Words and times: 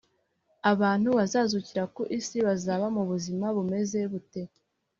abantu 0.71 1.09
bazazukira 1.17 1.83
ku 1.95 2.01
isi 2.19 2.37
bazaba 2.47 2.85
mu 2.95 3.03
buzima 3.09 3.45
bumeze 3.55 3.99
bute 4.11 4.41